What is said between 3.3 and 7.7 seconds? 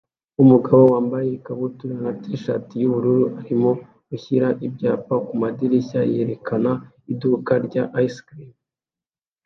arimo gushyira ibyapa kumadirishya yerekana iduka